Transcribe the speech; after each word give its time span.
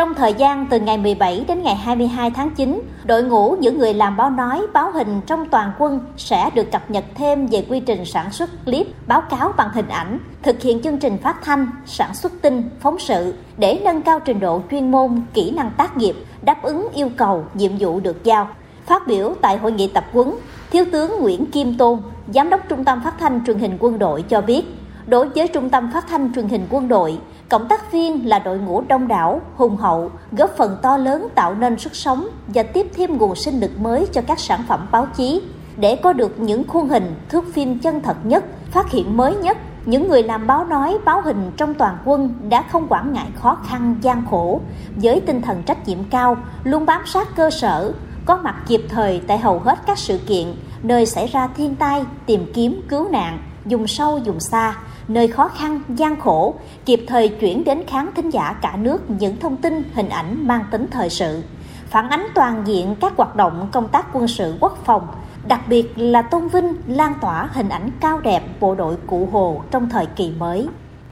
Trong 0.00 0.14
thời 0.14 0.34
gian 0.34 0.66
từ 0.70 0.80
ngày 0.80 0.98
17 0.98 1.44
đến 1.48 1.62
ngày 1.62 1.74
22 1.74 2.30
tháng 2.30 2.50
9, 2.50 2.82
đội 3.04 3.22
ngũ 3.22 3.56
những 3.60 3.78
người 3.78 3.94
làm 3.94 4.16
báo 4.16 4.30
nói, 4.30 4.66
báo 4.72 4.90
hình 4.92 5.20
trong 5.26 5.48
toàn 5.48 5.72
quân 5.78 6.00
sẽ 6.16 6.50
được 6.54 6.72
cập 6.72 6.90
nhật 6.90 7.04
thêm 7.14 7.46
về 7.46 7.66
quy 7.68 7.80
trình 7.80 8.04
sản 8.04 8.32
xuất 8.32 8.64
clip, 8.64 8.86
báo 9.06 9.20
cáo 9.20 9.52
bằng 9.56 9.68
hình 9.74 9.88
ảnh, 9.88 10.18
thực 10.42 10.62
hiện 10.62 10.82
chương 10.82 10.98
trình 10.98 11.18
phát 11.18 11.42
thanh, 11.42 11.70
sản 11.86 12.14
xuất 12.14 12.32
tin, 12.42 12.62
phóng 12.80 12.98
sự 12.98 13.34
để 13.58 13.80
nâng 13.84 14.02
cao 14.02 14.20
trình 14.20 14.40
độ 14.40 14.62
chuyên 14.70 14.90
môn, 14.90 15.22
kỹ 15.34 15.50
năng 15.50 15.70
tác 15.70 15.96
nghiệp, 15.96 16.14
đáp 16.42 16.62
ứng 16.62 16.88
yêu 16.94 17.10
cầu, 17.16 17.44
nhiệm 17.54 17.72
vụ 17.78 18.00
được 18.00 18.24
giao. 18.24 18.48
Phát 18.86 19.06
biểu 19.06 19.34
tại 19.40 19.58
hội 19.58 19.72
nghị 19.72 19.88
tập 19.88 20.04
huấn, 20.12 20.30
Thiếu 20.70 20.84
tướng 20.92 21.20
Nguyễn 21.20 21.46
Kim 21.46 21.78
Tôn, 21.78 21.98
Giám 22.34 22.50
đốc 22.50 22.60
Trung 22.68 22.84
tâm 22.84 23.00
Phát 23.04 23.18
thanh 23.18 23.44
Truyền 23.46 23.58
hình 23.58 23.76
Quân 23.80 23.98
đội 23.98 24.22
cho 24.22 24.40
biết, 24.40 24.79
đối 25.06 25.28
với 25.28 25.48
Trung 25.48 25.70
tâm 25.70 25.90
Phát 25.92 26.08
thanh 26.08 26.32
Truyền 26.34 26.48
hình 26.48 26.66
Quân 26.70 26.88
đội, 26.88 27.18
cộng 27.48 27.68
tác 27.68 27.92
viên 27.92 28.28
là 28.28 28.38
đội 28.38 28.58
ngũ 28.58 28.80
đông 28.80 29.08
đảo, 29.08 29.40
hùng 29.56 29.76
hậu, 29.76 30.10
góp 30.32 30.50
phần 30.56 30.76
to 30.82 30.96
lớn 30.96 31.28
tạo 31.34 31.54
nên 31.54 31.78
sức 31.78 31.96
sống 31.96 32.26
và 32.46 32.62
tiếp 32.62 32.86
thêm 32.96 33.18
nguồn 33.18 33.34
sinh 33.34 33.60
lực 33.60 33.78
mới 33.80 34.06
cho 34.12 34.20
các 34.26 34.40
sản 34.40 34.60
phẩm 34.68 34.86
báo 34.90 35.06
chí. 35.16 35.42
Để 35.76 35.96
có 35.96 36.12
được 36.12 36.40
những 36.40 36.68
khuôn 36.68 36.88
hình, 36.88 37.14
thước 37.28 37.44
phim 37.54 37.78
chân 37.78 38.00
thật 38.00 38.16
nhất, 38.24 38.44
phát 38.70 38.90
hiện 38.90 39.16
mới 39.16 39.36
nhất, 39.36 39.56
những 39.86 40.08
người 40.08 40.22
làm 40.22 40.46
báo 40.46 40.64
nói, 40.64 40.98
báo 41.04 41.22
hình 41.22 41.50
trong 41.56 41.74
toàn 41.74 41.98
quân 42.04 42.34
đã 42.48 42.62
không 42.62 42.86
quản 42.88 43.12
ngại 43.12 43.28
khó 43.34 43.58
khăn, 43.66 43.96
gian 44.02 44.22
khổ, 44.30 44.60
với 44.96 45.20
tinh 45.20 45.42
thần 45.42 45.62
trách 45.62 45.88
nhiệm 45.88 45.98
cao, 46.10 46.36
luôn 46.64 46.86
bám 46.86 47.06
sát 47.06 47.36
cơ 47.36 47.50
sở, 47.50 47.92
có 48.30 48.36
mặt 48.36 48.56
kịp 48.66 48.82
thời 48.88 49.20
tại 49.26 49.38
hầu 49.38 49.58
hết 49.58 49.78
các 49.86 49.98
sự 49.98 50.18
kiện, 50.18 50.54
nơi 50.82 51.06
xảy 51.06 51.26
ra 51.26 51.48
thiên 51.56 51.74
tai, 51.74 52.04
tìm 52.26 52.52
kiếm, 52.54 52.82
cứu 52.88 53.08
nạn, 53.08 53.38
dùng 53.66 53.86
sâu, 53.86 54.18
dùng 54.18 54.40
xa, 54.40 54.76
nơi 55.08 55.28
khó 55.28 55.48
khăn, 55.48 55.80
gian 55.88 56.20
khổ, 56.20 56.54
kịp 56.84 57.04
thời 57.08 57.28
chuyển 57.28 57.64
đến 57.64 57.82
khán 57.86 58.10
thính 58.14 58.30
giả 58.30 58.52
cả 58.62 58.76
nước 58.76 59.10
những 59.10 59.36
thông 59.40 59.56
tin, 59.56 59.82
hình 59.94 60.08
ảnh 60.08 60.46
mang 60.46 60.64
tính 60.70 60.86
thời 60.90 61.10
sự, 61.10 61.42
phản 61.88 62.08
ánh 62.08 62.26
toàn 62.34 62.62
diện 62.66 62.96
các 63.00 63.12
hoạt 63.16 63.36
động 63.36 63.68
công 63.72 63.88
tác 63.88 64.06
quân 64.12 64.28
sự 64.28 64.54
quốc 64.60 64.78
phòng, 64.84 65.08
đặc 65.48 65.60
biệt 65.68 65.92
là 65.98 66.22
tôn 66.22 66.48
vinh, 66.48 66.74
lan 66.86 67.14
tỏa 67.20 67.48
hình 67.52 67.68
ảnh 67.68 67.90
cao 68.00 68.20
đẹp 68.20 68.60
bộ 68.60 68.74
đội 68.74 68.96
Cụ 69.06 69.28
Hồ 69.32 69.62
trong 69.70 69.88
thời 69.88 70.06
kỳ 70.06 70.32
mới. 70.38 70.68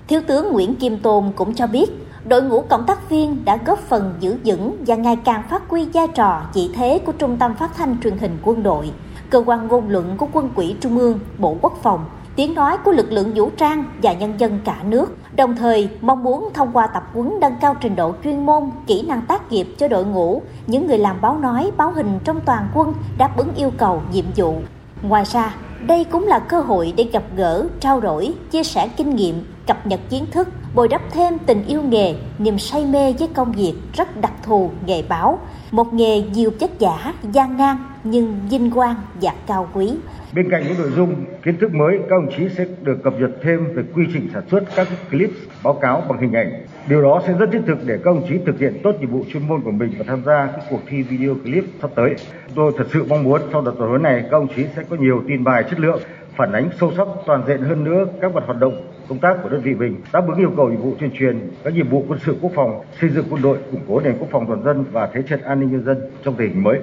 Thiếu 0.09 0.21
tướng 0.27 0.53
Nguyễn 0.53 0.75
Kim 0.75 0.99
Tôn 0.99 1.33
cũng 1.37 1.55
cho 1.55 1.67
biết, 1.67 2.08
đội 2.25 2.43
ngũ 2.43 2.61
cộng 2.61 2.87
tác 2.87 3.11
viên 3.11 3.45
đã 3.45 3.59
góp 3.67 3.79
phần 3.79 4.15
giữ 4.21 4.37
vững 4.45 4.77
và 4.87 4.95
ngày 4.95 5.17
càng 5.25 5.43
phát 5.51 5.69
huy 5.69 5.89
vai 5.93 6.09
trò 6.09 6.43
vị 6.55 6.71
thế 6.75 7.01
của 7.07 7.13
Trung 7.13 7.37
tâm 7.37 7.55
Phát 7.55 7.77
thanh 7.77 7.97
Truyền 8.03 8.19
hình 8.19 8.39
Quân 8.43 8.63
đội, 8.63 8.91
cơ 9.31 9.43
quan 9.47 9.69
ngôn 9.69 9.89
luận 9.89 10.17
của 10.17 10.27
Quân 10.33 10.51
ủy 10.55 10.77
Trung 10.81 10.99
ương, 10.99 11.19
Bộ 11.39 11.57
Quốc 11.61 11.79
phòng, 11.83 12.05
tiếng 12.37 12.55
nói 12.55 12.77
của 12.85 12.93
lực 12.93 13.13
lượng 13.13 13.33
vũ 13.35 13.51
trang 13.57 13.85
và 14.03 14.13
nhân 14.13 14.35
dân 14.39 14.61
cả 14.65 14.77
nước, 14.83 15.17
đồng 15.37 15.57
thời 15.57 15.89
mong 16.01 16.23
muốn 16.23 16.49
thông 16.55 16.73
qua 16.73 16.87
tập 16.87 17.05
huấn 17.15 17.33
nâng 17.41 17.57
cao 17.61 17.77
trình 17.81 17.97
độ 17.97 18.15
chuyên 18.25 18.47
môn, 18.47 18.71
kỹ 18.87 19.03
năng 19.03 19.23
tác 19.23 19.53
nghiệp 19.53 19.69
cho 19.79 19.89
đội 19.89 20.05
ngũ, 20.05 20.43
những 20.67 20.87
người 20.87 20.99
làm 20.99 21.21
báo 21.21 21.39
nói, 21.39 21.71
báo 21.77 21.91
hình 21.91 22.19
trong 22.25 22.41
toàn 22.41 22.69
quân 22.75 22.95
đáp 23.19 23.37
ứng 23.37 23.55
yêu 23.57 23.71
cầu, 23.79 24.03
nhiệm 24.13 24.25
vụ. 24.37 24.55
Ngoài 25.03 25.25
ra, 25.25 25.55
đây 25.87 26.05
cũng 26.05 26.27
là 26.27 26.39
cơ 26.39 26.61
hội 26.61 26.95
để 26.97 27.05
gặp 27.13 27.23
gỡ, 27.37 27.67
trao 27.81 28.01
đổi, 28.01 28.35
chia 28.51 28.63
sẻ 28.63 28.89
kinh 28.97 29.17
nghiệm, 29.17 29.45
cập 29.67 29.87
nhật 29.87 30.01
kiến 30.11 30.27
thức, 30.31 30.49
bồi 30.75 30.89
đắp 30.89 31.03
thêm 31.11 31.39
tình 31.47 31.65
yêu 31.67 31.83
nghề, 31.83 32.15
niềm 32.39 32.59
say 32.59 32.87
mê 32.87 33.13
với 33.19 33.29
công 33.35 33.53
việc 33.53 33.75
rất 33.93 34.21
đặc 34.21 34.33
thù 34.43 34.71
nghề 34.87 35.03
báo, 35.09 35.39
một 35.71 35.95
nghề 35.95 36.23
nhiều 36.23 36.51
chất 36.61 36.71
giả, 36.79 37.15
gian 37.33 37.57
nan 37.57 37.77
nhưng 38.05 38.41
vinh 38.51 38.71
quang 38.71 38.97
và 39.23 39.33
cao 39.47 39.69
quý. 39.75 39.95
Bên 40.35 40.51
cạnh 40.51 40.65
những 40.69 40.79
nội 40.79 40.91
dung 40.97 41.15
kiến 41.45 41.57
thức 41.61 41.75
mới, 41.75 41.99
các 41.99 42.11
đồng 42.11 42.29
chí 42.37 42.49
sẽ 42.57 42.67
được 42.83 43.03
cập 43.05 43.21
nhật 43.21 43.31
thêm 43.43 43.75
về 43.75 43.83
quy 43.95 44.05
trình 44.15 44.29
sản 44.35 44.43
xuất 44.51 44.65
các 44.77 44.89
clip 45.11 45.31
báo 45.63 45.75
cáo 45.75 46.03
bằng 46.09 46.19
hình 46.21 46.33
ảnh. 46.33 46.53
Điều 46.89 47.03
đó 47.03 47.23
sẽ 47.27 47.33
rất 47.33 47.49
thiết 47.53 47.63
thực 47.67 47.79
để 47.87 47.99
các 48.05 48.15
đồng 48.15 48.27
chí 48.29 48.35
thực 48.47 48.59
hiện 48.59 48.81
tốt 48.83 48.93
nhiệm 49.01 49.11
vụ 49.11 49.25
chuyên 49.33 49.49
môn 49.49 49.61
của 49.61 49.71
mình 49.71 49.95
và 49.99 50.05
tham 50.09 50.23
gia 50.27 50.47
các 50.47 50.65
cuộc 50.71 50.81
thi 50.87 51.03
video 51.03 51.35
clip 51.35 51.65
sắp 51.83 51.91
tới. 51.95 52.15
Tôi 52.55 52.73
thật 52.79 52.85
sự 52.93 53.05
mong 53.09 53.25
muốn 53.25 53.41
sau 53.53 53.61
đợt 53.61 53.73
tập 53.79 53.87
huấn 53.89 54.03
này 54.03 54.23
các 54.23 54.33
đồng 54.33 54.49
chí 54.57 54.65
sẽ 54.77 54.83
có 54.91 54.97
nhiều 55.01 55.23
tin 55.29 55.45
bài 55.45 55.65
chất 55.71 55.81
lượng, 55.81 56.01
phản 56.37 56.53
ánh 56.53 56.71
sâu 56.81 56.93
sắc 56.97 57.07
toàn 57.27 57.43
diện 57.47 57.63
hơn 57.63 57.85
nữa 57.85 58.07
các 58.21 58.35
mặt 58.35 58.43
hoạt 58.47 58.59
động 58.59 58.83
công 59.09 59.19
tác 59.19 59.37
của 59.43 59.49
đơn 59.49 59.61
vị 59.61 59.75
mình, 59.75 59.97
đáp 60.13 60.25
ứng 60.29 60.39
yêu 60.39 60.53
cầu 60.57 60.69
nhiệm 60.69 60.81
vụ 60.81 60.95
tuyên 61.01 61.11
truyền 61.19 61.51
các 61.65 61.75
nhiệm 61.75 61.89
vụ 61.89 62.05
quân 62.09 62.19
sự 62.27 62.37
quốc 62.41 62.53
phòng, 62.55 62.81
xây 63.01 63.11
dựng 63.11 63.25
quân 63.31 63.43
đội, 63.43 63.59
củng 63.73 63.81
cố 63.89 64.01
nền 64.01 64.17
quốc 64.19 64.29
phòng 64.31 64.47
toàn 64.47 64.63
dân 64.65 64.85
và 64.93 65.09
thế 65.15 65.23
trận 65.23 65.43
an 65.43 65.61
ninh 65.61 65.71
nhân 65.73 65.85
dân 65.85 65.99
trong 66.25 66.35
tình 66.35 66.49
hình 66.49 66.63
mới. 66.63 66.79